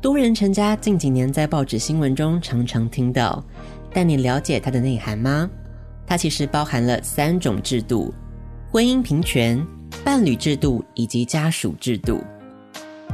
[0.00, 3.44] 多人成家近几年在报纸新闻中常常听到，
[3.92, 5.48] 但你了解它的内涵吗？
[6.06, 8.12] 它其实包含了三种制度：
[8.70, 9.62] 婚姻平权、
[10.02, 12.18] 伴侣制度以及家属制度。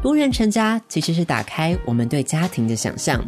[0.00, 3.20] 多人成家其实是打开我们对家庭的想象，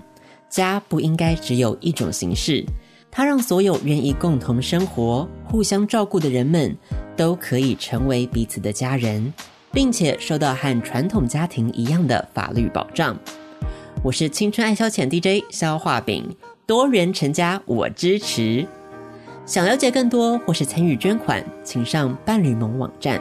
[0.48, 2.64] 家不应该只有一种形式，
[3.10, 6.72] 它让所有愿意共同生活、互相照顾的人们
[7.16, 9.34] 都可以成为彼此的家人，
[9.72, 13.18] 并且受到和传统家庭一样的法律保障。
[14.00, 16.24] 我是青春爱消遣 DJ 消化饼，
[16.66, 18.64] 多元成家我支持。
[19.44, 23.20] 想了解更多或是参与捐款，请上伴侣盟网站。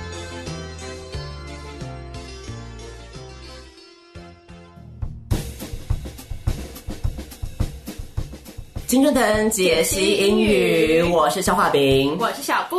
[8.91, 12.77] 青春藤解析英语，我是消化饼，我是小布。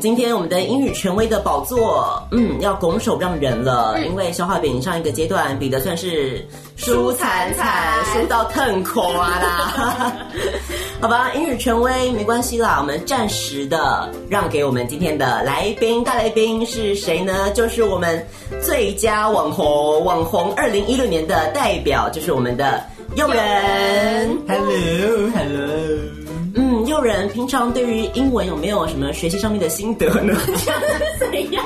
[0.00, 10.16] 今天我们的英语权威的宝座，嗯，要拱手让人了，嗯、因为消化饼上一个阶段比的算是输惨惨，输到疼垮啦。
[11.00, 17.48] 好吧，英语权威没关系啦，我们暂时的让给我们今天的来宾，大来宾是谁呢？
[17.52, 18.26] 就是我们
[18.60, 22.82] 最佳网红网红二零一六年的代表，就是我们的。
[23.16, 25.68] 又仁，Hello Hello，
[26.56, 30.36] 嗯，诱人，平常对于英文有没有什么学习上面的心得呢？
[31.18, 31.64] 怎样？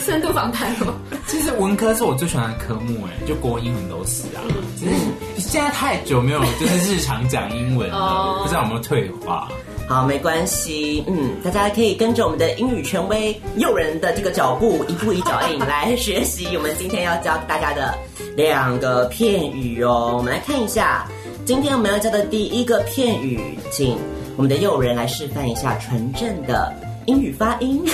[0.00, 0.94] 深度访谈吗。
[1.26, 4.40] 其实文科是我最喜欢的科目，哎，就国英文都是啊。
[4.78, 4.92] 只是
[5.38, 9.48] 现在太久没有就是日常讲英文了，不知道有没有退化。
[9.86, 16.56] 好，没关系，嗯，大家可以跟着我们的英语权威诱人的这个脚步，一步一脚印来学习。
[16.56, 17.94] 我们今天要教大家的。
[18.36, 21.06] 两个片语哦，我们来看一下，
[21.44, 23.96] 今天我们要教的第一个片语，请
[24.36, 26.74] 我们的诱人来示范一下纯正的
[27.06, 27.84] 英语发音。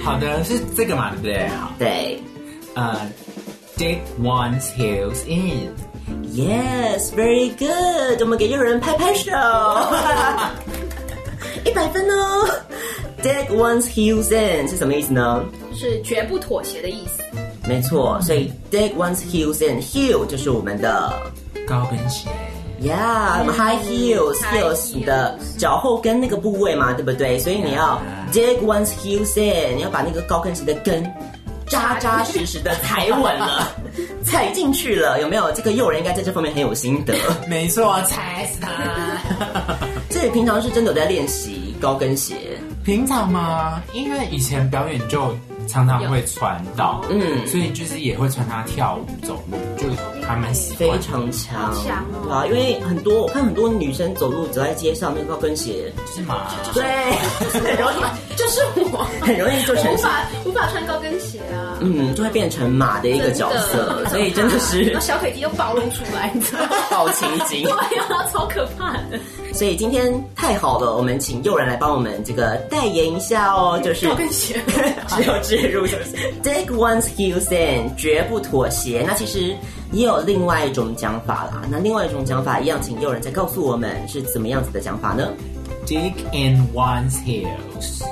[0.00, 1.48] 好的，是这个嘛，对不对？
[1.48, 2.20] 好，对，
[2.74, 3.00] 呃、
[3.76, 5.74] uh,，dig one's heels in。
[6.34, 8.20] Yes，very good。
[8.20, 9.30] 我们给又仁拍拍手，
[11.64, 12.48] 一百分哦。
[13.22, 15.44] dig one's heels in 是什么意思呢？
[15.74, 17.22] 是绝不妥协的意思。
[17.66, 21.12] 没错，所以 dig one's heels in，heel 就是我们的
[21.66, 22.28] 高跟鞋。
[22.82, 27.38] Yeah，high heels，heels 你的脚后跟那个部位嘛，对不对？
[27.38, 27.98] 所以你要
[28.30, 31.02] dig one's heels in，你要把那个高跟鞋的跟
[31.66, 33.72] 扎扎实实的踩稳了，
[34.24, 35.50] 踩进去了，有没有？
[35.52, 37.14] 这个诱人应该在这方面很有心得。
[37.48, 38.68] 没错，踩死他。
[40.10, 42.34] 这里平常是真的有在练习高跟鞋？
[42.84, 43.82] 平常吗？
[43.92, 45.34] 因为以前表演就。
[45.66, 49.86] 常常会穿到，嗯，所以就是也会穿它跳舞、走路，就
[50.22, 50.78] 还蛮喜欢。
[50.78, 52.30] 非常强，强哦！
[52.30, 56.48] 啊，因为很多我看很多女生走路走在街上，那个高跟鞋是吗？
[56.74, 56.84] 对，
[57.50, 58.60] 很容易，就是
[58.92, 60.10] 我很容易就成无法
[60.43, 66.68] 无法穿高跟鞋啊，嗯，就会变成马的一个角色，所以真的是 小腿肌都暴露出来，你知道吗？
[66.88, 69.18] 好情景， 对呀，超可怕的。
[69.52, 74.60] 所以今天太好了，我们请又仁来帮我们这个代言一下哦，就是高跟鞋，
[75.08, 79.04] 只有置入就是 dig one's heels in，绝不妥协。
[79.06, 79.54] 那其实
[79.92, 81.62] 也有另外一种讲法啦。
[81.70, 85.28] 那另外一种讲法一样，请又仁再告诉我们是怎么样子的讲法呢
[85.86, 88.02] ？dig in one's heels，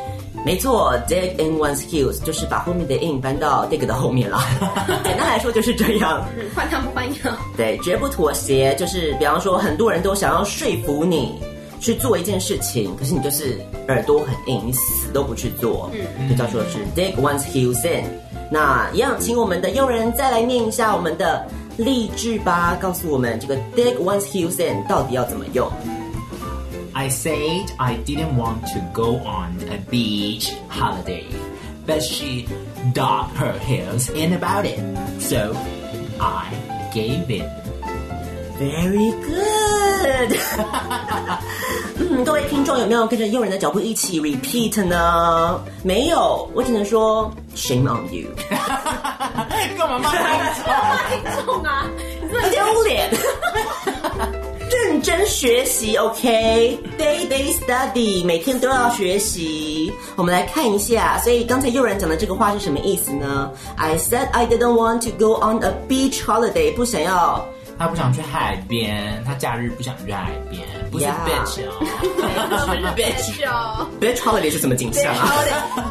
[0.44, 4.40] 没错，dig in one's heels 就是把后面的 in 搬到 dig 的后面了。
[5.04, 7.32] 简单来说就是这样，换汤不换药。
[7.56, 11.40] 对，绝不妥协，就是比方说很多人都想要说服你。
[11.80, 13.58] 去做一件事情，可是你就是
[13.88, 18.04] 耳朵很硬，你死都不去做，嗯，就叫做是 dig one's heels in。
[18.48, 21.44] 那一样，请我们的佣人再来念一下我们的
[21.76, 25.68] 例句吧，告诉我们这个 dig one's heels in 到底要怎么用。
[26.93, 31.25] I said I didn't want to go on a beach holiday,
[31.85, 32.47] but she
[32.93, 34.79] dug her heels in about it,
[35.19, 35.55] so
[36.19, 36.49] I
[36.93, 37.49] gave in.
[38.59, 40.35] Very good。
[41.99, 45.63] 嗯，各位听众有没有跟着诱人的脚步一起 repeat 呢？
[45.83, 48.27] 没有，我只能说 shame on you。
[49.77, 51.85] 干嘛骂听众啊？
[52.21, 53.09] 你真的丢脸。
[55.02, 59.92] 认真学习，OK，day day study，每天都要学习。
[60.14, 67.44] 我们来看一下，所以刚才悠然讲的这个话是什么意思呢？I said I didn't want to go on a beach holiday，不想要。
[67.76, 70.62] 他不想去海边，他假日不想去海边，
[70.92, 71.72] 不是 bitch 哦，
[72.68, 75.34] 不是 bitch 哦，beach holiday 是什么景象啊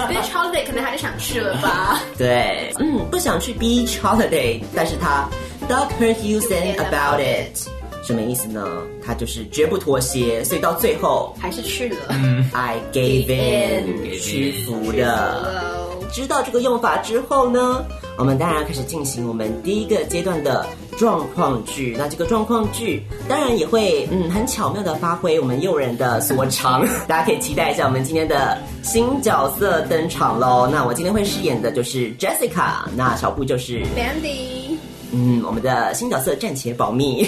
[0.08, 2.02] ？beach holiday 可能还是想去了吧？
[2.18, 5.28] 对，嗯，不想去 beach holiday，但是他
[5.68, 7.68] dug her heels in about it，
[8.02, 8.68] 什么意思呢？
[9.06, 11.98] 他就是绝不妥协，所以到最后还是去了。
[12.10, 15.80] 嗯，I gave in，屈服了。
[16.12, 17.86] 知道这个用法之后呢，
[18.18, 20.66] 我们当然要开始进行我们第一个阶段的
[20.98, 21.96] 状况句。
[21.98, 30.68] 那这个状况句当然也会嗯很巧妙的发挥我们诱人的所长， 大家可以期待一下我们今天的新角色登场喽。
[30.70, 34.76] 那我今天会饰演的就是 Jessica，那小布就是 Mandy。
[35.14, 37.26] 嗯，我们的新角色暂且保密，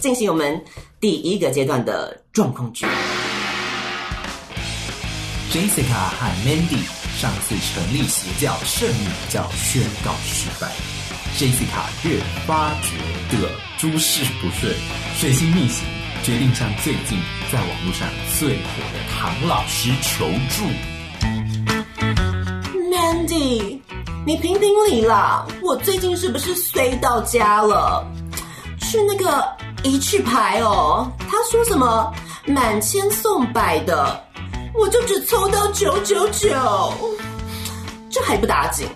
[0.00, 0.62] 进行我们
[1.00, 2.86] 第一个阶段的状况剧。
[5.52, 6.98] Jessica 和 Mandy。
[7.18, 10.70] 上次成立邪教圣女教宣告失败
[11.36, 12.94] ，Jessica 越发觉
[13.36, 14.72] 得诸事不顺，
[15.16, 15.84] 水星逆行，
[16.22, 17.18] 决定向最近
[17.50, 18.08] 在网络上
[18.38, 20.64] 最火的唐老师求助。
[22.88, 23.80] Mandy，
[24.24, 25.44] 你评评理啦！
[25.60, 28.06] 我最近是不是衰到家了？
[28.80, 29.44] 去那个
[29.88, 32.12] 一去牌哦，他说什么
[32.44, 34.22] 满千送百的。
[34.74, 36.92] 我就只抽到九九九，
[38.10, 38.86] 这还不打紧，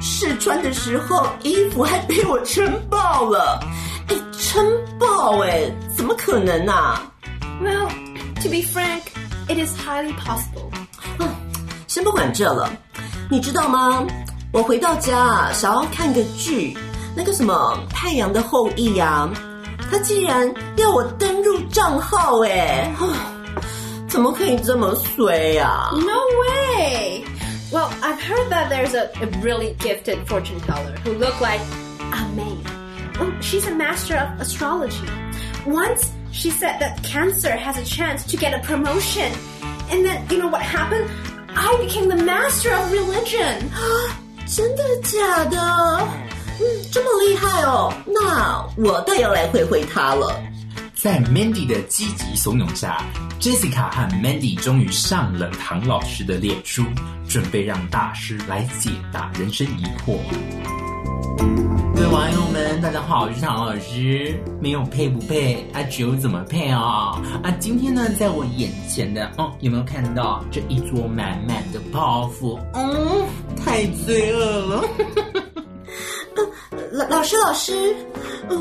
[0.00, 3.60] 试穿的时候衣服还被我撑爆了，
[4.06, 4.64] 哎，撑
[4.98, 7.02] 爆哎，怎么可能啊
[7.60, 7.88] ？Well,
[8.40, 9.02] to be frank,
[9.48, 10.70] it is highly possible.
[11.18, 11.28] 嗯，
[11.88, 12.70] 先不管这了，
[13.28, 14.06] 你知道吗？
[14.52, 16.78] 我回到家想要看个剧，
[17.14, 19.28] 那个什么《太阳的后裔》呀，
[19.91, 22.93] 他竟然要我登入账号哎。
[24.07, 25.89] 怎么可以这么衰呀？
[25.93, 27.25] No way!
[27.71, 31.59] Well, I've heard that there's a, a really gifted fortune teller who look like
[31.99, 32.63] a maid.
[33.19, 35.07] Oh, she's a master of astrology.
[35.65, 39.31] Once she said that Cancer has a chance to get a promotion.
[39.89, 41.09] And then, you know what happened?
[41.49, 43.71] I became the master of religion.
[44.45, 46.07] 真的假的？
[46.60, 50.34] 嗯，这么厉害哦，那我倒要来会会他了。
[50.94, 53.04] 在 Mandy 的积极怂恿下
[53.40, 56.82] ，Jessica 和 Mandy 终于上了唐老师的脸书，
[57.28, 60.18] 准备让大师来解答人生疑惑。
[61.94, 64.42] 各位网友们，大家好，我是唐老师。
[64.60, 67.22] 没有配不配啊，只有怎么配啊？
[67.44, 72.58] 啊，今天呢，在我眼前的哦，有没有看到这一桌满满的泡芙？
[72.74, 73.24] 嗯，
[73.64, 74.84] 太罪恶了。
[76.92, 77.94] 老老师，老师，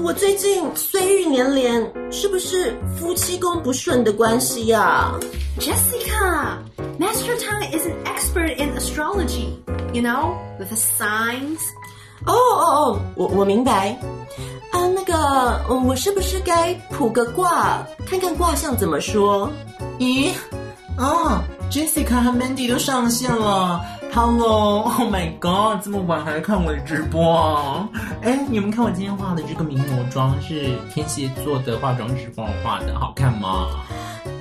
[0.03, 5.19] 我最近衰运连连，是不是夫妻宫不顺的关系呀、啊
[5.59, 11.59] ？Jessica，Master Tang is an expert in astrology，you know with the signs。
[12.25, 13.97] 哦哦哦，我我明白。
[14.71, 19.49] 啊，那个，我是不是该卜个卦，看看卦象怎么说？
[19.99, 20.31] 咦？
[20.97, 21.41] 哦
[21.71, 23.79] ，Jessica 和 Mandy 都上线了。
[24.19, 25.83] Hello，Oh my God！
[25.83, 27.87] 这么晚还来看我的直播啊？
[28.23, 33.85] 哎，你们看我今天画的这个名模妆是天蝎座的化妆师帮我画的，好看吗？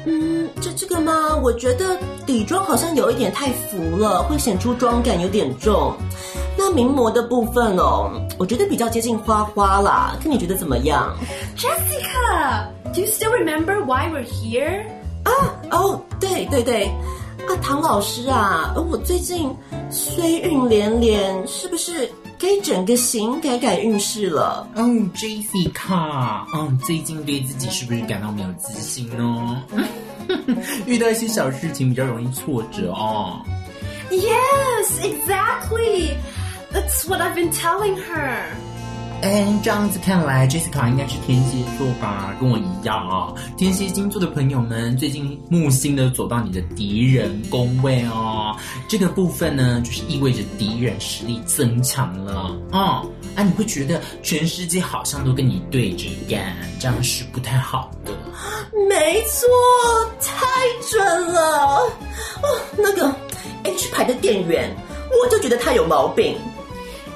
[0.06, 1.37] 嗯，这这个吗？
[1.42, 5.95] 我觉得底妆好像有一点太浮了，会显出妆感有点重。
[6.56, 11.14] 那名模的部分哦，我觉得比较接近花花啦，看你觉得怎么样
[11.54, 14.87] ？Jessica，Do you still remember why we're here？
[15.25, 15.30] 啊，
[15.71, 16.90] 哦，对对对。
[17.49, 19.49] 啊，唐老师啊，我最近
[19.91, 24.69] 衰运连连，是不是该整个型改改运势了？
[24.75, 29.62] 嗯，Jessica，嗯，最近对自己是不是感到没有自信呢？
[30.87, 33.41] 遇到一些小事情比较容易挫折哦。
[34.11, 36.17] Yes, exactly.
[36.73, 38.43] That's what I've been telling her.
[39.23, 42.35] 哎，这样子看来，Jessica 应该是天蝎座吧？
[42.39, 43.37] 跟我一样啊、哦。
[43.57, 48.57] 天蝎星座的朋友们，最近木星的走到你的敌人宫位哦，
[48.89, 53.11] 这个部分呢，就是意味着敌人实力增强了哦。
[53.35, 58.13] 啊，你会觉得全世界好像都跟你对着干，这样是不太好的。
[58.89, 59.49] 没错，
[60.21, 60.47] 太
[60.89, 61.81] 准了。
[62.43, 63.13] 哦，那个
[63.65, 64.71] H 牌的店员。
[65.23, 66.37] 我就觉得他有毛病。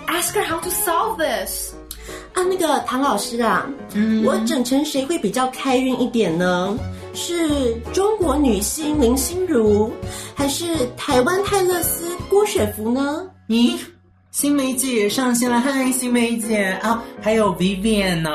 [0.06, 1.69] Ask her how to solve this.
[2.40, 6.74] 啊，那个唐老师啊，嗯，我整成谁会比较开运一点呢？
[7.12, 9.90] 是中国女星林心如，
[10.34, 10.64] 还是
[10.96, 13.28] 台湾泰勒斯郭雪芙呢？
[13.48, 13.76] 咦，
[14.30, 18.30] 新梅姐上线了，嗨，新梅姐啊，还有 Vivian 呐，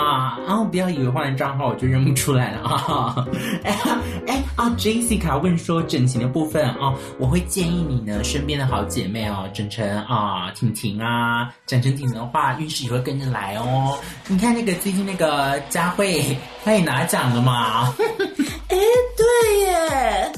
[0.45, 3.25] 啊，不要以为换了账号我就认不出来了啊！
[3.63, 3.79] 哎
[4.27, 13.97] 哎啊，Jessica 问说整形的部分啊，我会建议你呢，身边的好姐妹哦，整成啊婷婷啊，整成婷婷的话，运势也会跟着来哦。
[14.27, 17.95] 你看那个最近那个佳慧，她也拿奖了嘛。
[18.67, 18.77] 哎，
[19.15, 20.31] 对耶，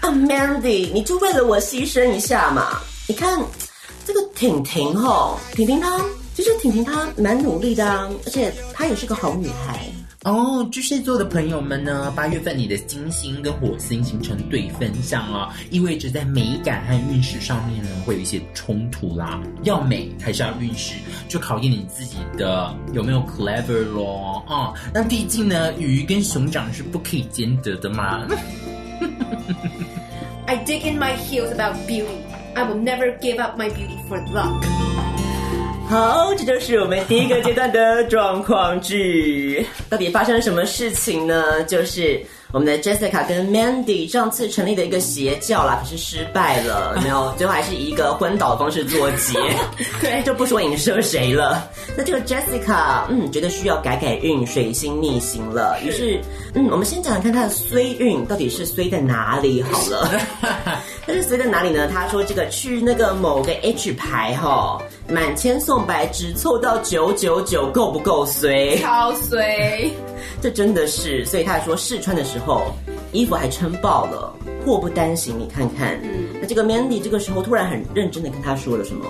[0.00, 2.78] 啊，Mandy，你就为了我牺牲一下嘛？
[3.06, 3.38] 你看
[4.06, 6.00] 这个婷婷吼，婷婷她
[6.34, 9.86] 其实婷婷她蛮努力的啊，而且她也是个好女孩。
[10.24, 19.38] 哦，巨蟹座的朋友们呢，八月份你的金星跟火星形成对分相啊，意味着在美感和运势上面呢，会有一些冲突啦。
[19.64, 20.94] 要美还是要运势，
[21.28, 24.42] 就考验你自己的有没有 clever 咯。
[24.48, 28.26] 啊、嗯，那毕竟呢，鱼跟熊掌是不可以兼得的嘛。
[30.46, 32.23] I dig in my heels about beauty.
[32.56, 34.64] I will never give up my beauty for luck.
[35.88, 39.66] 好，这就是我们第一个阶段的状况剧。
[39.90, 41.62] 到底发生了什么事情呢？
[41.64, 49.34] 就是我们的 Jessica 跟 Mandy 上次成立的一个邪教啦，可是失败了，没有，最后还是以一个昏倒的方式作结。
[50.00, 51.68] 对，就不说影射谁了。
[51.96, 55.76] 那这个 Jessica，嗯，觉得需要改改运，水星逆行了。
[55.82, 56.20] 于是，
[56.54, 60.08] 嗯，我们先讲讲看她的衰运到底是衰在哪里好了。
[61.08, 61.88] 但是衰在哪里呢？
[61.92, 64.80] 他说这个去那个某个 H 牌哈。
[65.08, 68.76] 满千送百，只凑到九九九，够不够衰？
[68.78, 69.90] 超衰！
[70.40, 72.62] 这真的是，所以他还说试穿的时候，
[73.12, 74.34] 衣服还撑爆了，
[74.64, 75.38] 祸不单行。
[75.38, 79.04] 你看看，嗯，那这个 Mandy 这个时候突然很认真的跟他说了什么？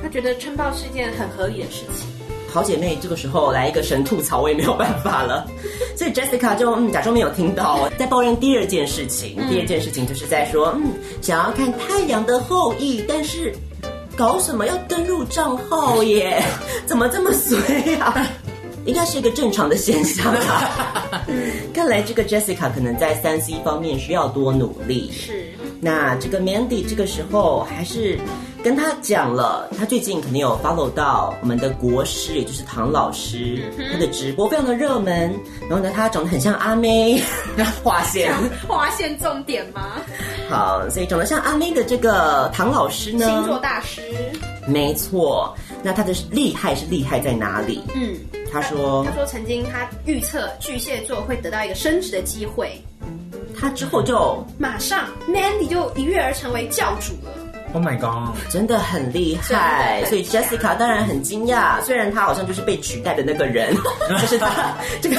[0.00, 2.06] 他觉得撑爆是一件很合理的事情。
[2.48, 5.48] 好姐妹这个时候来一个神吐槽，我也没有办法了。
[5.96, 9.36] 所以 Jessica 就嗯假装没有听到，在抱怨第二件事情。
[9.38, 13.52] 嗯、第二件事情就是在说，嗯，想要看太阳的后裔，但是。
[14.16, 16.42] 搞什么要登录账号耶？
[16.86, 17.58] 怎么这么衰
[17.98, 18.26] 啊？
[18.84, 21.08] 应该是一个正常的现象吧。
[21.72, 25.10] 看来这个 Jessica 可能在三 C 方面需要多努力。
[25.12, 25.52] 是。
[25.80, 28.18] 那这个 Mandy 这个时候还是
[28.62, 33.60] 跟他讲了，他最近肯定有 follow 到我们的国师，也就是唐老师，
[33.92, 35.34] 他的直播非常的热门。
[35.68, 37.20] 然后呢，他长得很像阿妹，
[37.82, 38.32] 划线，
[38.68, 40.00] 划线重点吗？
[40.48, 44.00] 好，所以长得像阿妹的这个唐老师呢，星座大师，
[44.66, 45.54] 没错。
[45.82, 47.82] 那他的厉害是厉害在哪里？
[47.94, 48.16] 嗯，
[48.52, 52.80] 他说，他说曾经他预测巨蟹座会得到一个升职的机会，
[53.58, 57.32] 他之后就马上 Mandy 就一跃而成为教主了。
[57.74, 61.80] Oh my god，真的很厉害，所以 Jessica 当然很惊讶。
[61.82, 63.74] 虽然他好像就是被取代的那个人，
[64.20, 65.16] 就是他这个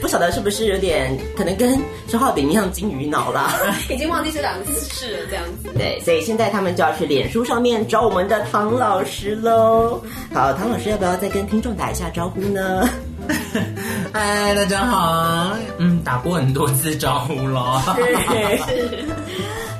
[0.00, 3.54] 不晓得是不是有点可能跟周浩鼎一样金鱼脑啦，
[3.88, 5.70] 已经忘记这两个姿势了这样子。
[5.78, 10.02] 对，所以现在他们就要去脸书上面找我们的唐老师喽。
[10.34, 12.88] 好，唐老师要不要再跟听众打一下招呼呢？
[14.12, 17.80] 嗨，大家好，嗯，打过很多次招呼了。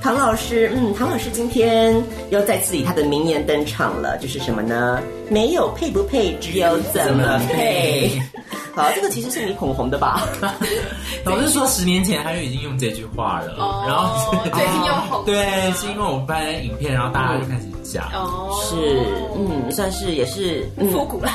[0.02, 1.94] 唐老师，嗯，唐老师今天
[2.30, 5.00] 又再次以他的名言登场了，就是什么呢？
[5.30, 8.11] 没有配不配，只有怎么配。
[8.75, 10.26] 好，这个其实是你捧红的吧？
[11.25, 15.25] 老师说十年前他就已经用这句话了，哦、然后 最近又红。
[15.25, 18.11] 对，是因为我们拍影片，然后大家就开始讲。
[18.12, 19.06] 哦，是，
[19.37, 21.30] 嗯，算是也是复古了。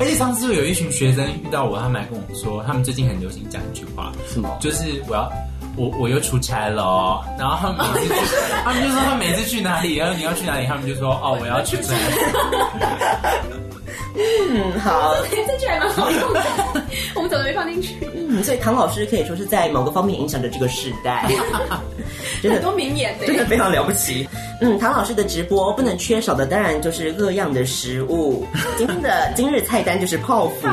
[0.00, 4.50] 而且上次有一群学生遇到我，他们还跟我说，他们最近很流行讲一句话，什么？
[4.60, 5.30] 就是我要。
[5.76, 11.94] 我我又出差了哦，然后他们每次去， 他们就说他每次去哪里，然后你要去哪里，他们就说哦，我要去这。
[14.14, 16.42] 嗯，好，这句还蛮好用的，
[17.14, 17.96] 我们怎么没放进去？
[18.14, 21.26] 嗯，所以唐老师可以说是在某个方面影响着这个时代，
[22.42, 24.28] 真的很多名言，真的非常了不起。
[24.60, 28.46] 嗯，唐老师的直播不能缺少的，当然就是各样的食物。
[28.76, 30.68] 今天的今日菜单就是泡芙，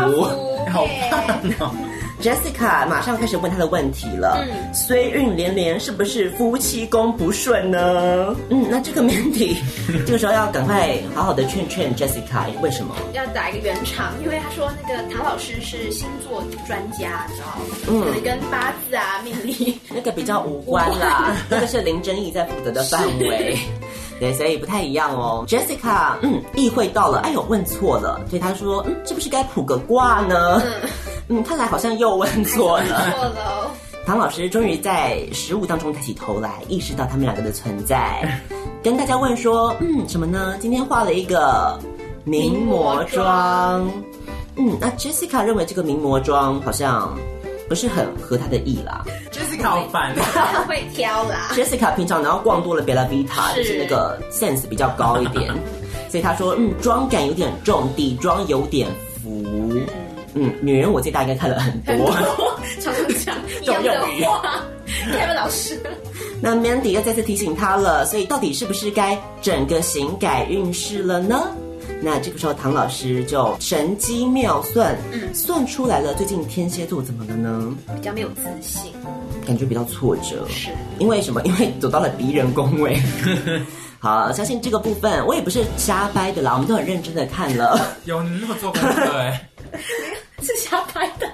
[0.68, 1.74] 泡芙好棒哦。
[2.22, 4.46] Jessica 马上开始问他的问题了。
[4.46, 8.36] 嗯，虽运连连，是不是夫妻宫不顺呢？
[8.50, 9.56] 嗯，那这个 Mandy
[10.06, 12.94] 这个时候要赶快好好的劝劝 Jessica，为什么？
[13.14, 17.76] 要打一个圆场，因为他说那个唐老师是星座专家，你知道吗？
[17.88, 23.58] 嗯，可能跟八字啊、命理 那个比较无关啦，那个是林真义在负责的范围。
[24.20, 25.46] 对，所以不太一样哦。
[25.48, 30.62] Jessica，嗯，意会到了，哎呦，问错了，所以他说，嗯，是不是该卜个卦呢？
[30.66, 30.90] 嗯。
[31.30, 32.86] 嗯，看来好像又问错了。
[33.16, 33.72] 错了。
[34.06, 38.42] 唐老师终于在食物当中抬起头来，意识到他们两个的存在，
[38.84, 40.58] 跟大家问说：“嗯，什么呢？
[40.60, 41.80] 今天画了一个
[42.24, 43.88] 名模妆。
[44.56, 47.16] 嗯，那 Jessica 认为这个名模妆好像
[47.70, 49.06] 不是很合她的意啦。
[49.32, 51.52] Jessica 好烦很会挑啦。
[51.54, 55.54] Jessica 平常然后逛多了 Bella Vita，就是那个 sense 比较高一点，
[56.10, 58.88] 所以她说：嗯，妆感有点重，底妆有点
[59.22, 59.30] 浮。
[59.46, 59.86] 嗯，
[60.62, 62.12] 女人我最大应该看了很多。
[62.80, 64.64] 常常讲一样的话，
[65.12, 65.80] 凯文老师。
[66.42, 71.52] 那 Mandy 又再次提醒他了，所以到底是不是该整个行改运势了呢？
[72.02, 77.76] 那这个时候唐老师就神机妙算，嗯，算出来了，最近天蝎座怎么了呢？
[77.94, 78.94] 比较没有自信，
[79.46, 81.42] 感觉比较挫折，是因为什么？
[81.46, 82.98] 因为走到了敌人宫位。
[84.00, 87.78] 好，相信这个部分我也不是瞎掰的啦，我们都很认真的看了。
[88.06, 89.49] 有你那么做功课哎。
[90.42, 91.30] 是瞎掰的，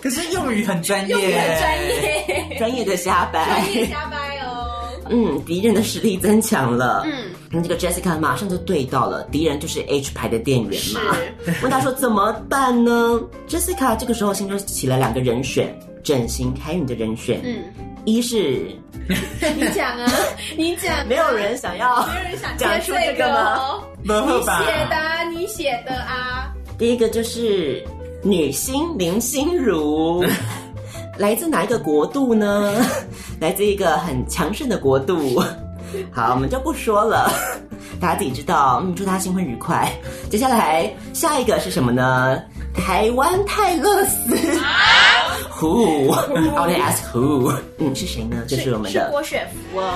[0.00, 4.88] 可是用语很专业，用语很专业，专业的瞎掰，专业瞎掰哦。
[5.10, 7.02] 嗯，敌人的实力增强了。
[7.04, 11.00] 嗯，那这个 Jessica 马上就对到了，敌人就是 H 牌的店员嘛。
[11.62, 17.40] 问他说怎么办呢？Jessica 这个时候心中起了两个人选，整形开运的人选。
[17.44, 17.62] 嗯，
[18.04, 18.74] 一是
[19.56, 20.12] 你讲啊，
[20.56, 23.82] 你讲，没有人想要，没有人想讲出这个吗？
[24.04, 24.08] 你
[24.42, 26.52] 写的，你写的啊。
[26.78, 27.84] 第一个就是。
[28.24, 30.24] 女星林心如，
[31.18, 32.72] 来自哪一个国度呢？
[33.40, 35.42] 来自一个很强盛的国度。
[36.12, 37.28] 好，我们就不说了，
[38.00, 38.80] 大家自己知道。
[38.84, 39.92] 嗯，祝他新婚愉快。
[40.30, 42.40] 接下来下一个是什么呢？
[42.72, 44.36] 台湾泰勒斯。
[45.58, 47.52] Who？I want to ask who？
[47.78, 48.44] 嗯，是谁呢？
[48.46, 49.92] 就是我们的郭雪芙哦。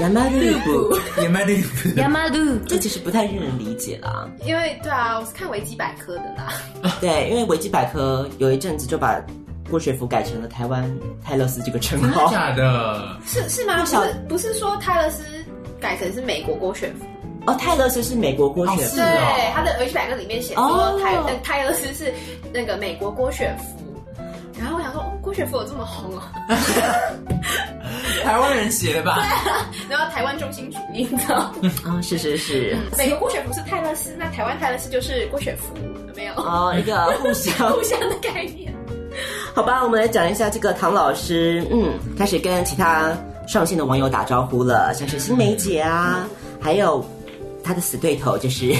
[0.00, 4.28] 亚麻绿布，亚麻绿布，亚麻绿，这其实不太让人理解啦。
[4.44, 6.54] 因为对啊，我是看维基百科的啦。
[7.00, 9.20] 对，因为维基百科有一阵子就把
[9.70, 10.90] 郭雪芙改成了台湾
[11.24, 12.06] 泰勒斯这个称号。
[12.06, 13.16] 真的假的？
[13.24, 13.78] 是是吗？
[13.80, 13.96] 不是
[14.30, 15.22] 不是说泰勒斯
[15.80, 17.06] 改成是美国郭雪芙？
[17.46, 18.96] 哦，泰勒斯是美国郭雪芙。
[18.96, 22.12] 对，他的维基百科里面写说泰泰勒斯是
[22.52, 23.81] 那个美国郭雪芙。
[24.58, 26.22] 然后我想说，哦，郭雪芙有这么红哦？
[28.24, 29.14] 台湾人写的吧？
[29.14, 31.36] 对啊，然后台湾中心主义，你知道？
[31.36, 31.54] 啊、
[31.86, 32.76] 哦，是是是。
[32.96, 35.74] 美国郭雪芙是泰勒斯，那台湾泰勒斯就是郭雪芙，
[36.08, 36.34] 有没有？
[36.36, 38.72] 哦，一个 互相互相的概念。
[39.54, 46.26] 好吧，我们来讲一下这个唐老师，嗯，开始跟其他上线的网友打招呼了，像是新梅姐啊，
[46.60, 47.04] 还有
[47.62, 48.74] 他的死对头就是。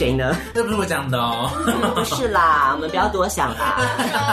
[0.00, 0.34] 谁呢？
[0.54, 1.50] 这不是我讲的哦。
[1.94, 3.76] 不是啦， 我们不要多想啦。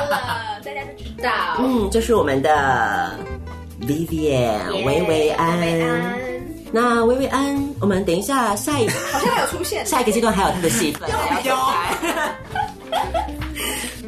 [0.10, 1.30] 了，大家都知道。
[1.60, 3.14] 嗯，就是我们的
[3.82, 5.60] Vivian 薇薇安。
[6.72, 11.10] 那薇薇安，我们等一下下一好像还有出现，下一个阶段还有他的戏份。
[11.44, 11.54] 有。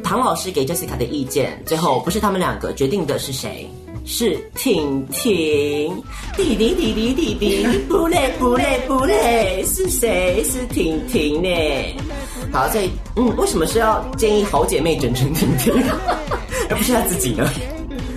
[0.02, 3.70] 唐老师给 Jessica 的意见，最后不是他们两个决定的是谁？
[4.12, 5.32] 是婷婷，
[6.36, 10.42] 弟弟弟弟弟弟， 不累不累不累，是谁？
[10.42, 11.48] 是婷婷呢？
[12.52, 15.72] 好，所以嗯，为什么是要建议好姐妹整成婷婷，
[16.68, 17.48] 而不是她自己呢？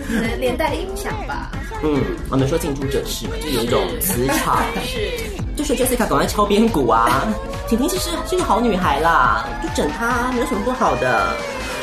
[0.09, 1.51] 嗯，连带的影响吧。
[1.83, 2.01] 嗯，
[2.31, 4.63] 我们说近朱者赤嘛，就有一种磁场。
[4.83, 5.11] 是，
[5.55, 7.31] 就说 Jessica 赶快敲边鼓啊！
[7.69, 11.35] 婷婷其实是一个好女孩啦，就整她没有什么不好的。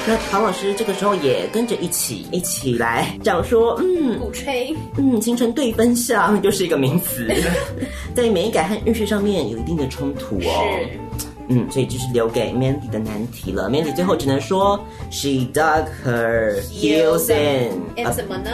[0.07, 7.29] 那唐老师这个时候也跟着一起一起来讲说，嗯，鼓吹，嗯，形成对分相又 是一个名词，
[8.15, 10.41] 在美感和运势上面有一定的冲突哦。
[10.41, 13.69] 是，嗯，所以就是留给 Mandy 的难题了。
[13.69, 18.51] Mandy 最后只能说，She dug her heels in，and 什么呢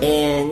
[0.00, 0.50] ？and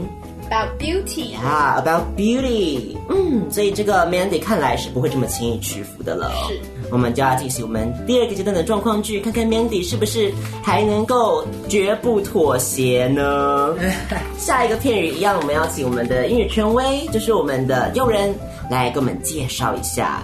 [0.48, 6.32] About beauty 啊，About beauty，嗯，所以这个 Mandy 看来是不会这么轻易屈服的了。
[6.48, 6.58] 是，
[6.90, 13.74] 我们就要进行我们第二个阶段的状况剧，看看 Mandy 是不是还能够绝不妥协呢？
[14.38, 18.34] 下一个片语一样，我们要请我们的英语权威，就是我们的诱人，
[18.70, 20.22] 来给我们介绍一下。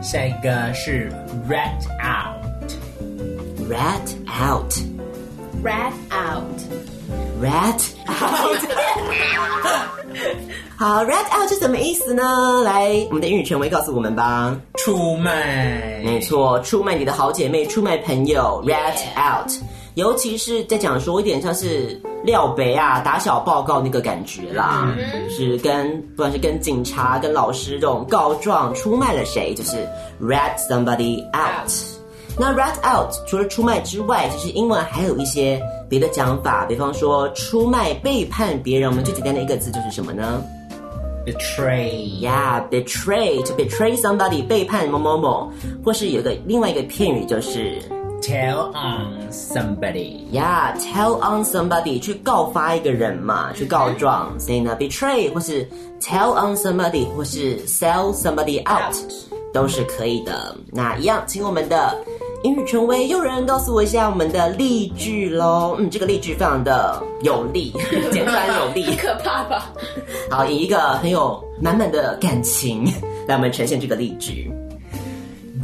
[0.00, 1.12] 下一个是
[1.48, 3.08] rat out，rat
[4.40, 8.62] out，rat out，rat out。
[10.76, 12.62] 好，rat out 是什么意思呢？
[12.64, 14.56] 来，我们的英语权威告诉我们吧。
[14.76, 19.50] 出卖，没错，出卖你的好姐妹，出卖朋友，rat out。
[19.94, 24.94] 尤其是在讲说一点像是廖北啊，打小报告那个感觉啦，
[25.28, 29.76] 是跟不管是跟警察、跟老师这种告状，出卖了谁，就是
[30.22, 31.72] rat somebody out。
[32.38, 40.42] 那 rat out 除了出卖之外，其实英文还有一些别的讲法，比方说出卖、背叛别人，我们最简单的一个字就是什么呢
[41.26, 45.50] ？betray，yeah，betray，to betray somebody，背叛某某某，
[45.84, 47.80] 或是有个另外一个片语就是
[48.22, 50.30] tell on somebody。
[50.32, 54.32] 呀、yeah,，tell on somebody 去告发一个人嘛，去告状。
[54.38, 55.68] 所以呢，betray 或是
[56.00, 58.96] tell on somebody 或是 sell somebody out
[59.52, 60.56] 都是可以的。
[60.72, 61.96] 那一样，请我们的
[62.44, 65.74] 英语权威又仁告诉我一下我们的例句喽。
[65.78, 67.72] 嗯，这个例句非常的有力，
[68.12, 69.72] 简单有力，可怕吧？
[70.30, 72.84] 好，以一个很有满满的感情
[73.26, 74.50] 来我们呈现这个例句。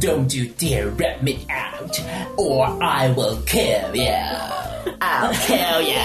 [0.01, 1.97] Don't you dare rat me out,
[2.35, 4.11] or I will kill you.
[4.99, 5.95] I'll kill you.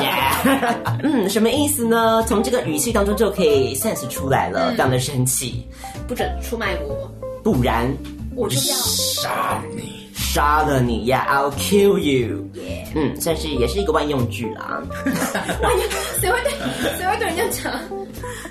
[0.00, 0.76] Yeah.
[1.02, 2.22] 嗯，什么意思呢？
[2.28, 5.66] 从这个语气当中就可以 sense 出来了，嗯、非常的生气，
[6.06, 7.10] 不准出卖我，
[7.42, 7.92] 不然
[8.36, 9.99] 我就要杀你，
[10.32, 12.48] 杀了你呀 I'll kill you.
[12.94, 14.80] 嗯，算是也是一个万用句啦。
[15.60, 15.82] 万用，
[16.20, 16.52] 谁会对
[16.96, 17.72] 谁会对人家讲？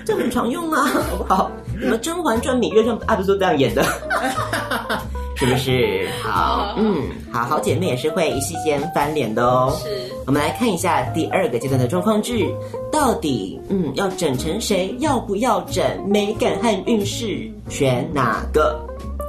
[0.04, 1.50] 这很常用啊，好不好？
[1.80, 3.82] 什么《甄嬛传》芈月传》啊不是都这样演的？
[5.36, 6.06] 是不是？
[6.22, 9.74] 好，嗯，好好姐妹也是会一夕间翻脸的哦。
[9.82, 9.88] 是，
[10.26, 12.54] 我们来看一下第二个阶段的状况句，
[12.92, 14.94] 到底嗯要整成谁？
[14.98, 15.82] 要不要整？
[16.06, 18.78] 美感和运势选哪个？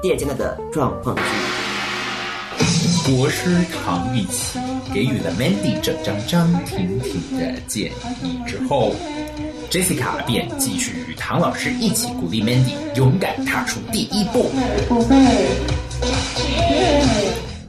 [0.02, 1.22] 第二阶段的状况句。
[3.04, 4.60] 国师唐玉琪
[4.94, 7.92] 给予了 Mandy 整张张婷婷的建
[8.24, 8.94] 议之后。
[9.72, 14.52] Jessica 便继续与唐老师一起鼓励 Mandy 勇敢踏出第一步。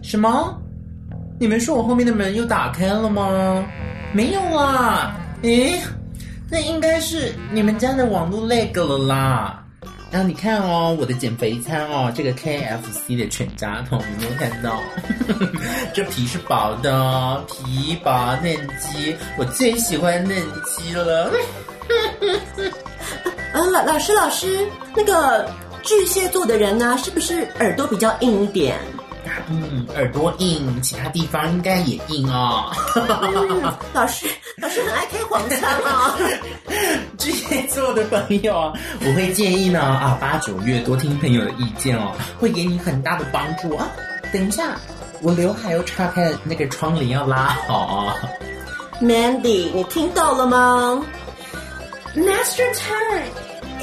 [0.03, 0.59] 什么？
[1.39, 3.65] 你们说我后面的门又打开了吗？
[4.13, 5.17] 没有啊。
[5.43, 5.81] 诶，
[6.51, 9.62] 那应该是你们家的网络 lag 了啦。
[10.13, 14.79] 然后你看哦，我的减肥餐哦，这个 KFC 的全家桶，你没有看到？
[15.95, 21.33] 这皮是薄的，哦皮薄嫩鸡，我最喜欢嫩鸡了。
[23.55, 25.51] 嗯， 老老师老师，那个
[25.83, 28.79] 巨蟹座的人呢，是不是耳朵比较硬一点？
[29.49, 32.71] 嗯，耳朵硬，其他地方应该也硬哦。
[32.95, 33.07] 嗯、
[33.93, 36.19] 老师，老师很爱开黄腔啊、哦。
[37.19, 43.89] 巨蟹座的朋友啊，我会建议呢啊，八九月多听朋友的意见哦，会给你很大的帮助啊。
[44.33, 44.77] 等一下，
[45.21, 48.17] 我刘海又岔开了，那个窗帘要拉好啊。
[49.01, 51.05] Mandy，你听到了吗
[52.15, 53.23] ？Master Tang,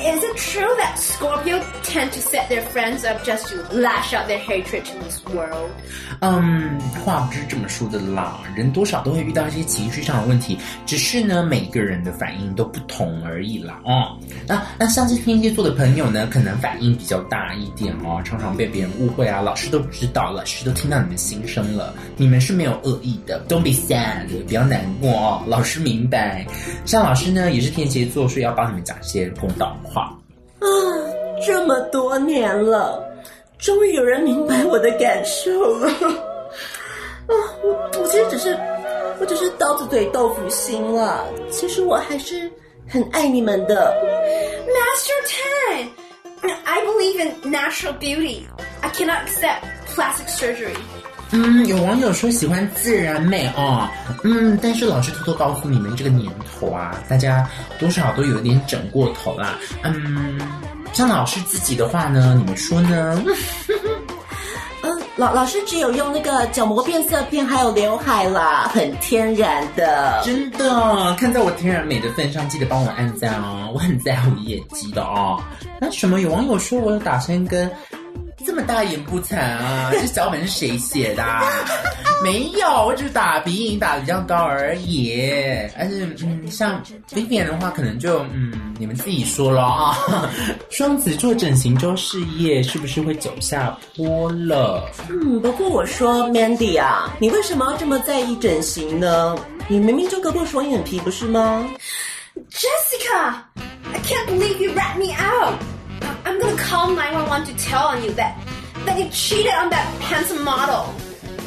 [0.06, 4.28] is it true that Scorpio tend to set their friends up just to lash out
[4.28, 5.70] their hatred to this world?
[6.22, 13.82] 嗯，话不是这么说的啦，人多少都会遇到一些情绪上的问题，只是呢，每个人的反应都不同而已啦。
[13.84, 26.46] 哦，那那像是天蝎座的朋友呢，可能反应比较大一点哦，常常被别人误会啊，老师都知道，老师都听到你们心声了，你们是没有恶意的，Don't be sad，不要难过哦，老师明白。
[26.86, 28.30] 像老师呢，也是天蝎座。
[28.30, 30.16] 所以要帮你们讲一些公道话
[30.60, 30.68] 啊！
[31.46, 33.04] 这么多年了，
[33.58, 35.90] 终于有人明白我的感受了
[37.28, 37.34] 啊！
[37.64, 38.58] 我我其实只是，
[39.20, 41.26] 我只是刀子嘴豆腐心了。
[41.50, 42.52] 其实我还是
[42.88, 43.94] 很爱你们的。
[44.68, 45.90] Master Tang,
[46.66, 48.48] I believe in natural beauty.
[48.82, 50.76] I cannot accept plastic surgery.
[51.32, 53.88] 嗯，有网友说喜欢自然美哦，
[54.24, 59.58] 嗯，但是老师偷偷告诉你们，这个年头啊，大家多少都有点整过头啦。
[59.84, 60.40] 嗯，
[60.92, 63.22] 像老师自己的话呢，你们说呢？
[64.82, 70.22] 嗯， 老老师只有用那个角膜变色片，还有刘海啦，很天然的。
[70.26, 75.40] 真的，看在我天然美的份上，记得帮我按赞哦，我很在乎业绩的哦。
[75.80, 77.70] 那什么，有网友说我有打深根。
[78.50, 79.92] 这么大言不惭啊！
[79.94, 81.24] 这脚本是谁写的？
[82.24, 85.14] 没有，我只是打鼻影打的比较高而已。
[85.78, 86.84] 但是，嗯，像
[87.14, 89.96] Vivian 的话，可能就嗯，你们自己说了啊。
[90.72, 94.90] 双子座整形周事业是不是会走下坡了？
[95.10, 99.38] 嗯，不过我说 Mandy 啊，你为什么要这么在意整形呢？
[99.68, 101.70] 你明明就割过双眼皮，不是吗
[102.52, 105.54] ？Jessica，I can't believe you rat me out.
[106.26, 108.34] I'm gonna call 911 to tell on you that
[108.86, 110.86] that you cheated on that handsome model.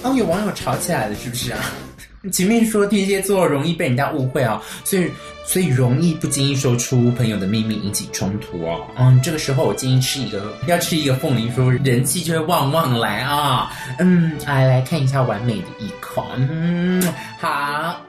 [0.03, 1.59] 哦，有网友吵起来了，是不是啊？
[2.31, 5.11] 前面说天蝎座容易被人家误会啊，所以
[5.45, 8.87] 所以容易不经意说出朋友的秘密，引起冲突哦。
[8.97, 13.73] 嗯，这个时候我建议吃一个，要吃一个凤梨酥，人气就会旺旺来啊。
[13.99, 16.25] 嗯，来来看一下完美的一口。
[16.37, 17.03] 嗯，
[17.41, 18.01] 好，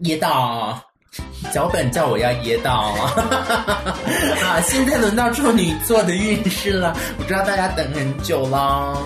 [0.00, 0.80] 噎到。
[1.52, 2.94] 脚本叫我要噎到
[4.42, 4.60] 啊！
[4.62, 8.98] 现在轮到处女座的运势了，我知道大家等很久了。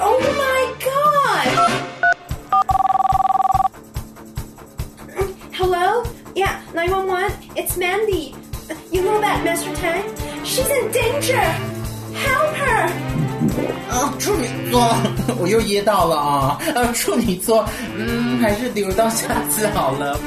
[0.00, 1.48] Oh my god!
[5.56, 6.04] Hello?
[6.34, 7.32] Yeah, 911.
[7.54, 8.34] It's Mandy.
[8.90, 10.02] You know that Master Tang?
[10.44, 11.40] She's in danger.
[12.14, 12.90] Help her!
[13.90, 14.94] 啊，处女座，
[15.38, 16.58] 我又噎到了啊！
[16.74, 17.64] 啊，处女座，
[17.96, 20.18] 嗯，还是留到下次好了。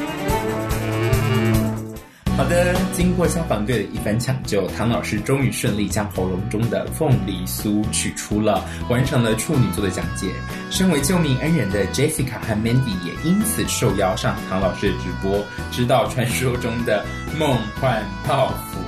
[2.39, 10.31] 好的，经过消防队的一番抢救，唐老师终于顺利将喉咙中的凤梨酥取出了，完成了处女座的讲解。
[10.71, 17.05] 身为救命恩人的 Jessica 和 Mandy 也因此受邀上唐老师的直播，知道传说中的
[17.37, 18.79] 梦幻泡芙。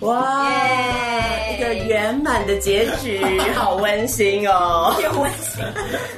[0.06, 0.37] 哇
[1.98, 3.20] 圆满的结局，
[3.56, 4.94] 好温馨哦！
[5.02, 5.64] 有温馨。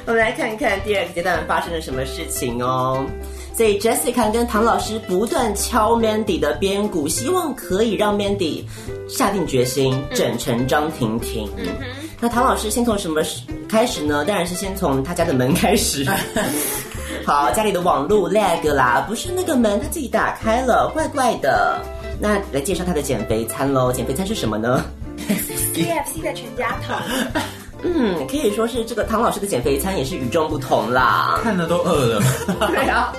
[0.05, 3.03] 我们来看看第二个阶段发生了什么事情哦。
[3.57, 8.63] 所以 Jessica 跟唐老师不断敲 Mandy 的边鼓，希望可以让 Mandy
[9.09, 11.49] 下定决心整成张婷婷。
[11.57, 11.85] 嗯哼。
[12.19, 13.23] 那唐老师先从什么
[13.67, 14.23] 开始呢？
[14.23, 16.05] 当然是先从他家的门开始。
[17.25, 21.81] 好，家里的网路 lag 啦，不是那个门他自己打开了，怪怪的。
[22.19, 23.91] 那来介绍他的减肥餐喽。
[23.91, 24.85] 减肥餐是什么呢
[25.73, 26.95] ？KFC 的全家桶。
[27.83, 31.39] 嗯，可以说是这个唐老师的减肥餐也是与众不同啦。
[31.43, 32.21] 看着都饿了。
[32.69, 33.11] 对啊，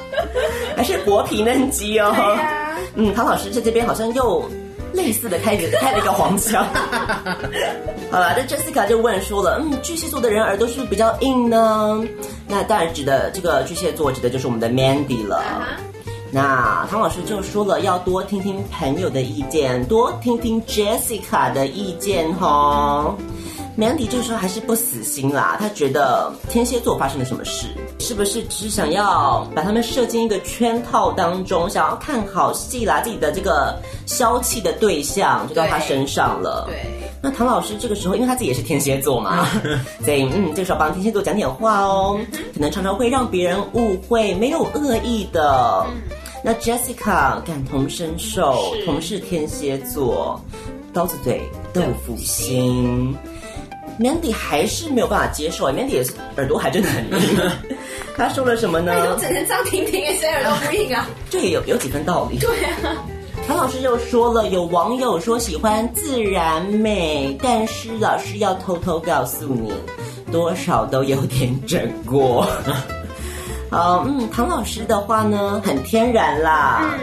[0.76, 2.10] 还是薄皮嫩鸡哦。
[2.10, 2.78] 啊。
[2.94, 4.48] 嗯，唐老师在这边好像又
[4.92, 6.64] 类似的开了开了一个黄腔。
[8.08, 12.00] 好了，那 Jessica 就问说了，嗯，巨蟹座的人耳朵是不是比较硬呢？
[12.46, 15.42] 那当然指的这个巨蟹座指的就是我们的 Mandy 了。
[15.42, 15.91] Uh-huh.
[16.34, 23.14] 那唐老师就说了，要多听听朋友的意见，多听听 Jessica 的意见哦。
[23.76, 27.66] Mandy 这个时候还是不死心啦，他觉得天蝎座发生了什么事？
[27.98, 33.00] 是不是只想要把他们设进一个圈套当中，想要看好戏啦？
[33.02, 33.74] 自己的这个
[34.06, 36.64] 消气的对象就到他身上了。
[36.66, 36.74] 对。
[36.74, 39.46] 对那唐老师这个时候，因为他自己也是天蝎座嘛，
[40.04, 42.18] 所以嗯，这个时候帮天蝎座讲点话哦，
[42.52, 45.86] 可能常常会让别人误会，没有恶意的。
[46.44, 50.40] 那 Jessica 感同身受，同是天蝎座，
[50.92, 51.40] 刀子嘴
[51.72, 53.16] 豆腐心。
[54.00, 57.50] Mandy 还是没有办法接受，Mandy 也是耳朵还真的很硬。
[58.16, 58.92] 他说了什么呢？
[58.92, 61.08] 我整成张婷婷，谁耳朵不硬啊？
[61.30, 62.38] 这也有有几分道理。
[62.38, 62.48] 对
[62.82, 62.96] 啊，
[63.46, 69.72] 唐老师又说了，有网友说喜欢自然美，但是老师要偷偷告诉你，
[70.32, 72.46] 多少都有点整过。
[73.72, 76.94] 好，嗯，唐老师的话呢，很天然啦。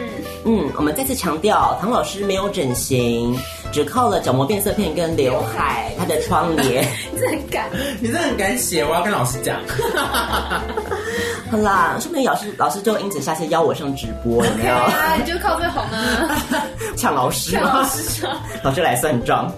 [0.44, 3.36] 嗯，嗯，我们再次强调，唐老师没有整形，
[3.72, 6.86] 只靠了角膜变色片跟刘海，他的窗帘。
[7.12, 7.68] 你真很敢，
[8.00, 9.56] 你这很敢写，我要跟老师讲。
[11.50, 14.72] 好啦，说不定老师老师就因此下次邀我上直播，有没有？
[14.72, 16.38] 啊，你就靠最红啊，
[16.96, 18.24] 抢老师，抢老师，
[18.62, 19.52] 老师来算账。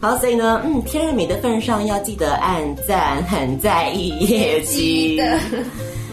[0.00, 5.38] 好，所以呢，嗯，天然美的份上要记得按赞，很在意业绩的。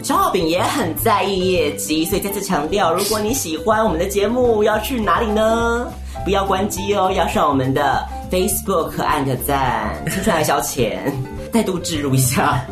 [0.02, 5.86] 小浩饼也很在意业绩，所以再次强调，如果你喜欢我们的节目，要去哪里呢？
[6.24, 10.98] 不要关机哦，要上我们的 Facebook 按个赞，青春爱消遣，
[11.52, 12.64] 再度置入一下。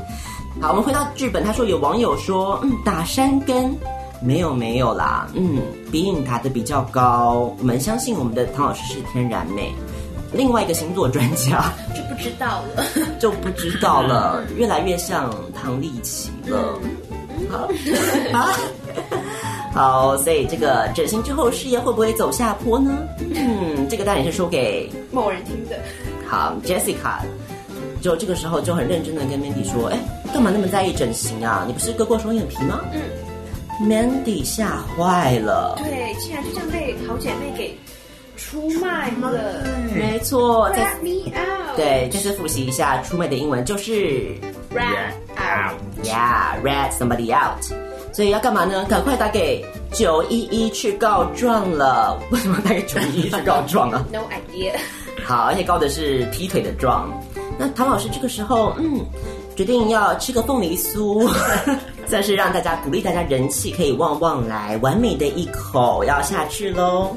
[0.60, 3.76] 好，我们回到剧本，他说有网友说，嗯，打山根
[4.20, 5.60] 没有没有啦，嗯，
[5.92, 9.74] 鼻影打的比较高，我们相信我们的唐老师是天然美。
[10.32, 12.84] 另外一个星座专家 就不知道了，
[13.20, 16.58] 就不知道了，越来越像唐立淇了。
[17.05, 17.05] 好，
[17.50, 17.68] 好，
[19.72, 22.90] 好，所以这个整形之后事业会不会走下坡呢？
[23.34, 25.78] 嗯，这个当然是说给某人听的。
[26.26, 27.20] 好，Jessica，
[28.00, 29.98] 就这个时候就很认真的跟 Mandy 说：“哎，
[30.32, 31.64] 干嘛那么在意整形啊？
[31.66, 33.00] 你不是割过双眼皮吗？”嗯
[33.86, 35.78] ，Mandy 吓坏了。
[35.78, 37.78] 对，竟然就这样被好姐妹给
[38.36, 39.62] 出卖了。
[39.94, 41.76] 没错，Rat me out。
[41.76, 44.34] 对，就是复习一下出卖的英文就是
[44.74, 45.25] Rat out。
[46.02, 47.62] Yeah，rat somebody out，
[48.12, 48.84] 所以要干嘛呢？
[48.88, 52.18] 赶快打给九一一去告状了。
[52.30, 54.72] 为什么打给九一一去告状啊？No idea。
[55.24, 57.10] 好，而且告的是劈腿的状。
[57.58, 59.04] 那唐老师这个时候，嗯，
[59.56, 61.26] 决定要吃个凤梨酥，
[62.06, 67.16] 算是让大家鼓励大家人气可以旺旺来，完美的一口要下去喽。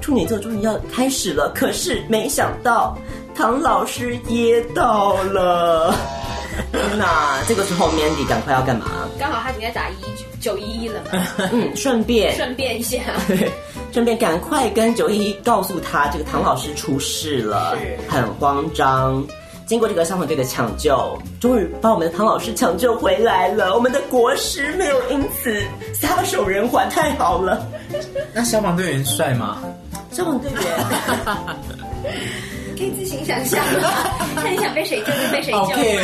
[0.00, 2.96] 处女座终于要开始了，可是没想到
[3.34, 5.94] 唐老师噎到了。
[6.72, 8.86] 天哪，这个时候 Mandy 赶快要干嘛？
[9.18, 9.94] 刚好他已经在打一
[10.40, 11.26] 九一一了嘛。
[11.52, 13.00] 嗯，顺便顺便一下，
[13.92, 17.76] 顺便赶快跟九一一告诉他，这个唐老师出事了，
[18.08, 19.24] 很慌张。
[19.66, 23.74] 经过这个消防队的抢救，终于把我们的唐老师抢救回来了。
[23.74, 27.66] 我们的国师没有因此撒手人寰，太好了。
[28.32, 29.62] 那消防队员帅吗？
[30.10, 30.62] 消防队员。
[32.78, 33.62] 可以自行想象，
[34.36, 35.74] 看你想被谁救就被谁救吧。
[35.74, 36.00] Okay.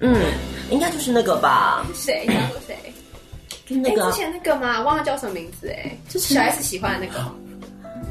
[0.00, 0.32] 嗯，
[0.70, 1.84] 应该就是那个吧。
[1.94, 2.76] 谁叫做谁？
[3.68, 4.80] 那个、欸、之前那个吗？
[4.82, 7.18] 忘了叫什么名字哎，就是小 S 喜欢的那个。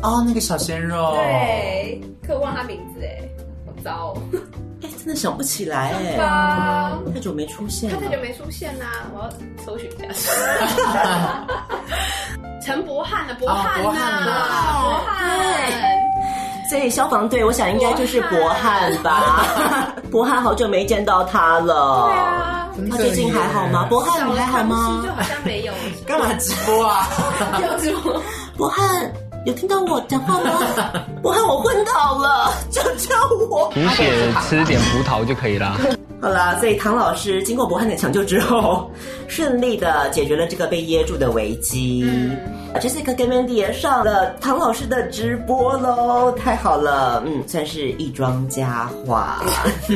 [0.02, 3.22] 哦，那个小鲜肉，对，可我忘他名字哎，
[3.68, 4.22] 好糟哦，
[4.82, 9.30] 哎，真的想不起来哎，啊，太久没出现了，他太久没出现啦，我要
[9.64, 11.46] 搜寻一下。
[12.66, 13.92] 陈柏翰的柏翰呐，柏
[15.06, 15.72] 翰，
[16.72, 19.46] 所以消防队，我想应该就是博翰吧。
[20.10, 23.86] 博翰好久没见到他了，对啊，他最近还好吗？
[23.90, 25.02] 博翰你还好吗？
[25.04, 25.74] 就好像没有，
[26.08, 27.10] 干嘛直播啊？
[27.62, 28.22] 有直播？
[28.56, 29.12] 博翰
[29.46, 30.50] 有听到我讲话吗？
[31.22, 33.14] 博翰我昏倒了，救救
[33.50, 33.70] 我！
[33.72, 34.10] 补血
[34.48, 35.76] 吃点葡萄就可以了。
[36.22, 38.92] 好啦，所以唐老师经过博翰的抢救之后，
[39.28, 42.06] 顺利的解决了这个被噎住的危机。
[42.08, 42.38] 嗯
[42.76, 49.44] ，Jessica 跟 Mandy 也上了唐老师的直播喽，太好了，嗯，算是一桩佳话。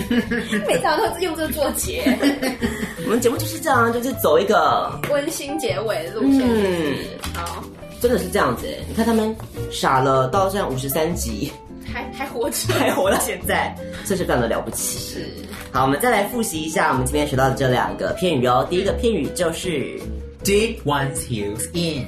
[0.68, 2.18] 每场都是用这个做结，
[3.06, 6.42] 我们节目就是这样，就是走一个 温馨结尾的路线。
[6.44, 6.96] 嗯，
[7.36, 7.64] 好，
[8.02, 8.66] 真的是这样子。
[8.88, 9.36] 你看他们
[9.72, 11.52] 傻了到现在五十三集，
[11.95, 13.73] 还还活着， 还活到现在，
[14.05, 14.99] 这是非常的了不起。
[14.99, 15.25] 是。
[15.71, 18.67] 好，我们再来复习一下我们今天学到的这两个片语哦。
[18.69, 19.97] 第一个片语就是
[20.43, 22.01] dig one's heels in，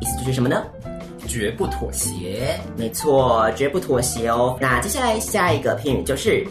[0.00, 0.64] 意思就是什么呢？
[1.28, 2.58] 绝不妥协。
[2.76, 4.58] 没错，绝不妥协哦。
[4.60, 6.44] 那接下来下一个片语就是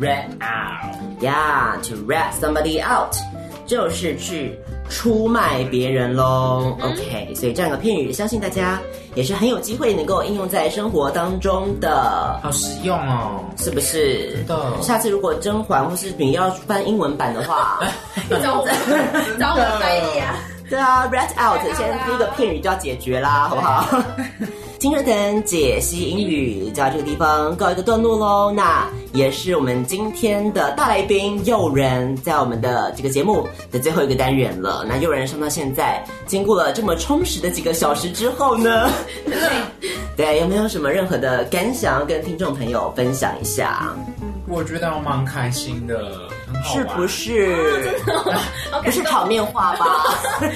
[0.00, 0.96] rat out。
[1.20, 3.14] Yeah，to rat somebody out，
[3.66, 4.56] 就是去
[4.90, 6.76] 出卖别人喽。
[6.82, 8.78] OK，所以这样个片语，相信大家
[9.14, 12.38] 也是很有机会能够应用在生活当中的。
[12.42, 14.36] 好实用哦，是不是？
[14.36, 14.82] 是的。
[14.82, 17.80] 下次如果甄嬛或是你要翻英文版的话，
[18.42, 18.68] 找我
[19.40, 20.36] 找我翻译啊。
[20.68, 23.86] 对啊，rat out，先第一个片语就要解决啦，好不好？
[24.80, 28.50] 青春藤解析英语就到这个地方告一个段落喽。
[28.50, 34.82] 那也是我们今天的大来宾诱人，在我们的这个节目的最后一个单元了。
[34.88, 38.90] 那诱人上到现在，经过了这么充实的几个小时之后呢，
[40.16, 43.94] 对，有没有什么任何的感想要跟听众朋友分享一下？
[44.48, 47.54] 我觉得我蛮开心的，很好玩，是不是？
[48.82, 50.06] 不是场面话吧？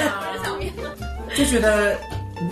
[1.36, 1.94] 就觉得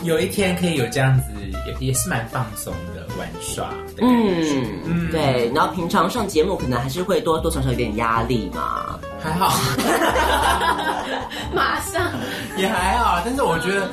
[0.02, 1.24] 有一天可以有这样子。
[1.66, 5.50] 也也是蛮放松的玩耍的嗯，嗯，对。
[5.54, 9.56] 然后平常上节目可能还是会多多少少有点压力嘛，还好，
[11.54, 12.10] 马上
[12.56, 13.20] 也还好。
[13.24, 13.88] 但是我觉得，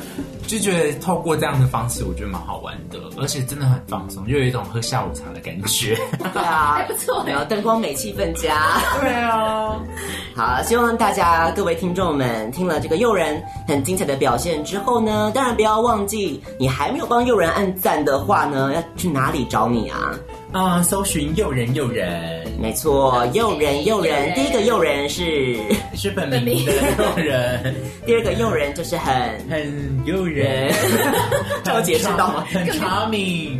[0.50, 5.96] 就觉得透过这样的方式，我觉得蛮好玩的，而且真的很放松，就有一种喝下午茶的感觉。
[6.34, 7.24] 对啊，还不错。
[7.28, 8.82] 然后灯光美，气氛佳。
[9.00, 9.80] 对啊。
[10.36, 20.16] 好，希望大家各位听众们听了这个诱人很精彩的表现之后呢，当然不要忘记，你还没有帮诱人按赞的话呢，要去哪里找你啊？
[20.52, 24.34] 啊、嗯，搜寻诱人诱人，没错，诱人诱人。
[24.34, 25.56] 第一个诱人是
[25.94, 29.14] 是本名的诱人， 第二个诱人就是很
[29.48, 30.74] 很诱人，
[31.64, 32.44] 这我解释到吗？
[32.52, 33.60] 很 charming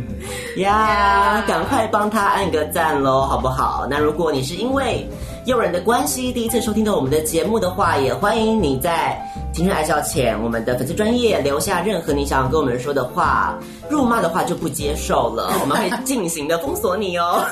[0.56, 3.86] 呀，赶快帮他按个赞喽，好不好？
[3.88, 5.06] 那如果你是因为
[5.50, 9.20] 诱人的关系，第一次收听到我们的节目的话，也欢迎你在
[9.52, 13.58] 青春爱笑前我们的粉丝专业留下任何你想要跟我们说的话，
[13.90, 17.44] 辱骂的话就不接受了， 我们会进行的封锁你哦。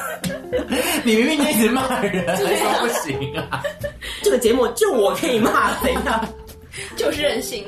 [1.02, 3.64] 你明明就一直骂人，还说不行啊？
[4.22, 6.24] 这个节目就我可以骂，怎样？
[6.94, 7.64] 就是任性。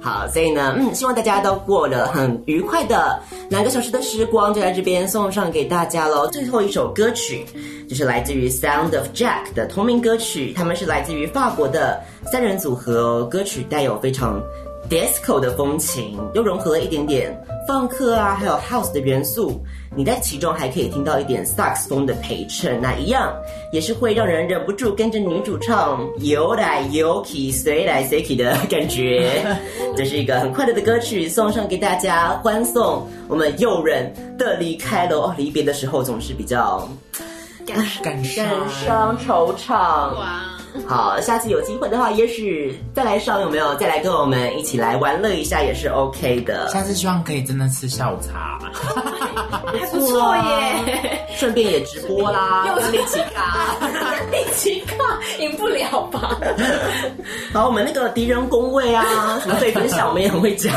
[0.00, 6.26] 好，所以呢，嗯，希望大家都过了很愉快的两个小时的时光，就在这边送上给大家喽。
[6.28, 7.44] 最后一首歌曲
[7.88, 13.24] 就是来自于 Sound of Jack 的同名歌曲，他们是来自于法国的三人组合哦。
[13.24, 14.40] 歌曲带有非常
[14.88, 17.36] disco 的风情，又融合了一点点
[17.68, 19.62] 放克啊，还有 house 的元素。
[19.94, 23.30] 你在其中还可以听到一点萨克斯风的陪衬，那一样
[23.74, 29.44] 也是会让人忍不住跟着女主唱游来游去、随来随去的感觉。
[29.94, 35.34] 这是一个很快乐的歌曲，送上给大家，欢送我们诱人的离开了哦。
[35.36, 36.88] 离别的时候总是比较
[37.66, 40.57] 感感伤、惆怅。
[40.86, 43.74] 好，下次有机会的话，也许再来上有没有？
[43.76, 46.68] 再来跟我们一起来玩乐一下也是 OK 的。
[46.68, 48.58] 下次希望可以真的吃下午茶，
[49.66, 51.24] 还不错耶。
[51.36, 53.76] 顺便也直播啦，又是力气卡，
[54.32, 54.94] 力气卡
[55.38, 56.36] 赢不了吧？
[57.52, 60.72] 好，我们那个敌人工位啊，什么对分享，我们也很会讲，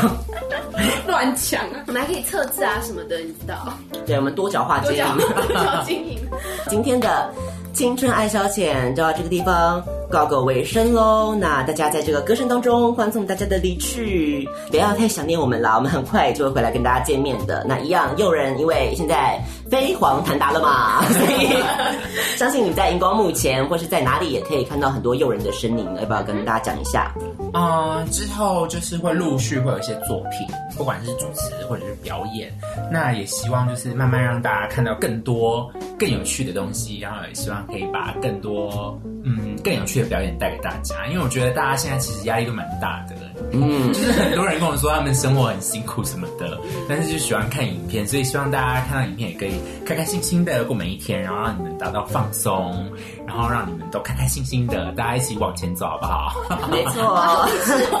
[1.06, 1.82] 乱讲啊。
[1.86, 3.72] 我们还可以测字啊什么的，你知道？
[4.06, 6.18] 对，我们多角化经营，多角经营。
[6.70, 7.32] 今天的。
[7.72, 11.34] 青春爱消遣就到这个地方告个尾声喽。
[11.34, 17.64] 那大家在这个歌声当中欢送大家的离去，不要太想念我们啦，我们很快就会回来跟大家见面的。
[17.66, 27.14] 那一样，诱人因为现在飞黄腾达了嘛，所 以相信你在荧光幕前或是在哪里也可以看到很多诱人的身影，要不要跟大家讲一下？
[27.54, 30.46] 啊、呃，之后就是会陆续会有一些作品，
[30.76, 32.52] 不管是主持或者是表演，
[32.90, 43.14] 那也希望就是慢慢让大家看到更多更有趣的东西，然后也希望可以把更多嗯更有趣的表演带给大家，因为我觉得大家现在其实压力都蛮大的，
[43.52, 49.52] 嗯， 就是很多人跟我说他们生活很辛苦什么的，但是就喜欢看影片，所以希望大家看到影片也可以
[49.84, 52.90] 开开心心的过每一天，然后让你们达到放松，
[53.26, 56.32] 然后让你们都开开心心的，大家一起往前走，好不好？
[56.70, 57.48] 没错。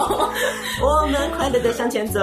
[0.80, 2.20] 我们快乐的向前走，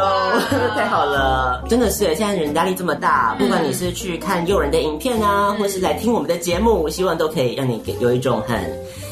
[0.76, 1.63] 太好了！
[1.70, 8.59] 真的是，现在人压力这么大，不管你是去看诱人的影片啊，或是来听我们的节目，希望都可以让你给有一种很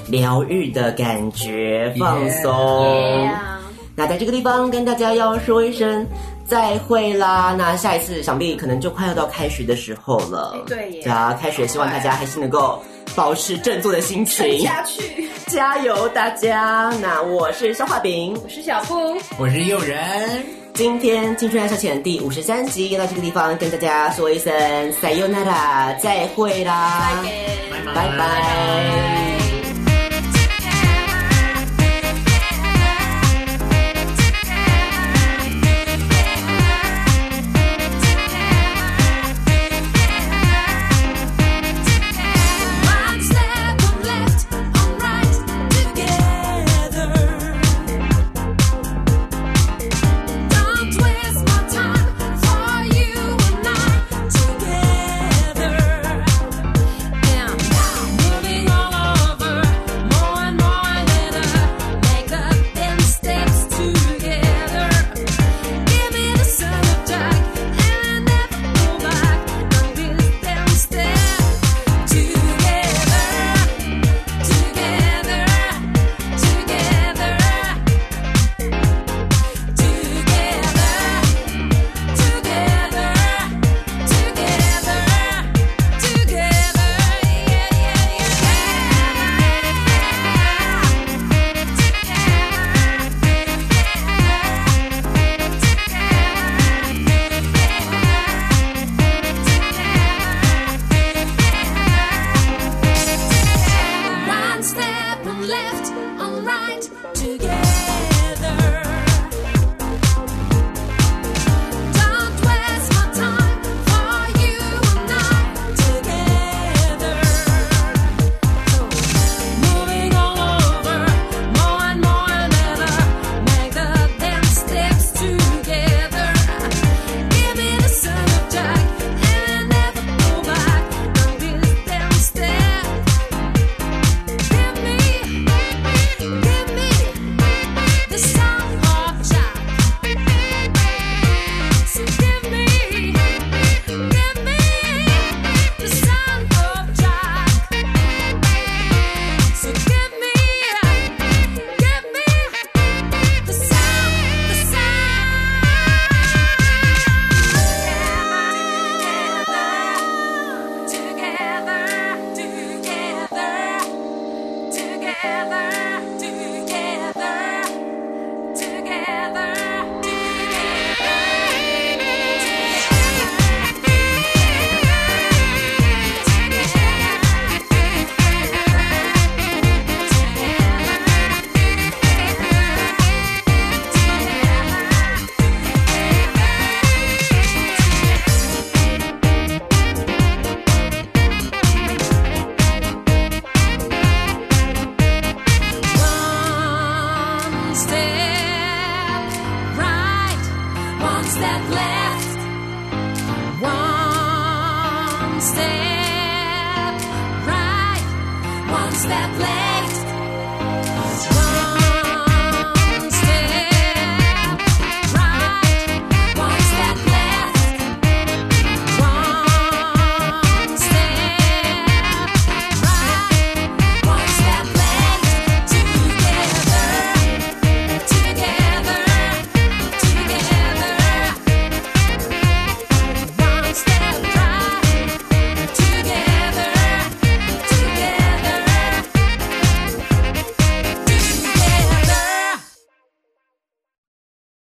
[0.09, 2.51] 疗愈的感觉，放松。
[2.53, 3.31] Yeah.
[3.31, 3.56] Yeah.
[3.97, 6.05] 那在这个地方跟大家要说一声
[6.45, 7.55] 再会啦！
[7.57, 10.55] 那下一次想必可能就快要到开学的时候了。
[10.67, 12.81] 对耶，啊，开学希望大家还是能够。
[13.15, 16.93] 保持振作的心情，下去，加油，大家！
[17.01, 20.45] 那我是消化饼，我是小布，我是诱人。
[20.75, 24.53] 今天青春爱消遣第五十三集，到这个地方跟大家说一声
[25.01, 27.23] Sayonara，再会啦，
[27.95, 29.36] 拜拜。